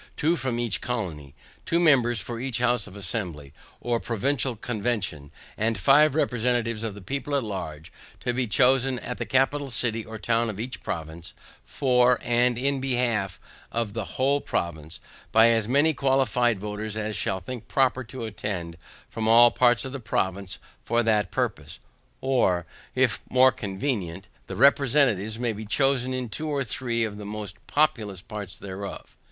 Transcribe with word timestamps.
two 0.17 0.35
for 0.35 0.51
each 0.53 0.81
colony. 0.81 1.35
Two 1.63 1.79
members 1.79 2.19
for 2.19 2.39
each 2.39 2.57
House 2.57 2.87
of 2.87 2.95
Assembly, 2.95 3.53
or 3.79 3.99
Provincial 3.99 4.55
Convention; 4.55 5.29
and 5.55 5.77
five 5.77 6.15
representatives 6.15 6.83
of 6.83 6.95
the 6.95 7.03
people 7.03 7.35
at 7.35 7.43
large, 7.43 7.93
to 8.19 8.33
be 8.33 8.47
chosen 8.47 8.97
in 8.97 9.15
the 9.17 9.27
capital 9.27 9.69
city 9.69 10.03
or 10.03 10.17
town 10.17 10.49
of 10.49 10.59
each 10.59 10.81
province, 10.81 11.35
for, 11.63 12.17
and 12.23 12.57
in 12.57 12.81
behalf 12.81 13.39
of 13.71 13.93
the 13.93 14.03
whole 14.17 14.41
province, 14.41 14.99
by 15.31 15.49
as 15.49 15.67
many 15.67 15.93
qualified 15.93 16.59
voters 16.59 16.97
as 16.97 17.15
shall 17.15 17.39
think 17.39 17.67
proper 17.67 18.03
to 18.03 18.25
attend 18.25 18.77
from 19.07 19.27
all 19.27 19.51
parts 19.51 19.85
of 19.85 19.91
the 19.91 19.99
province 19.99 20.57
for 20.83 21.03
that 21.03 21.29
purpose; 21.29 21.77
or, 22.21 22.65
if 22.95 23.21
more 23.29 23.51
convenient, 23.51 24.27
the 24.47 24.55
representatives 24.55 25.37
may 25.37 25.53
be 25.53 25.63
chosen 25.63 26.11
in 26.11 26.27
two 26.27 26.49
or 26.49 26.63
three 26.63 27.03
of 27.03 27.19
the 27.19 27.23
most 27.23 27.57
populous 27.67 28.19
parts 28.23 28.55
thereof. 28.55 29.15